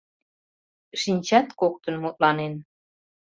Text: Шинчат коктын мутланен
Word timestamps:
Шинчат 1.01 1.47
коктын 1.59 1.95
мутланен 2.03 2.53